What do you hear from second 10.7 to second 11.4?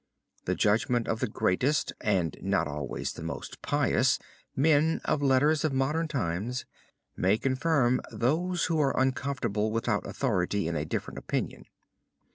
a different